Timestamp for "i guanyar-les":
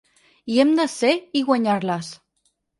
1.41-2.13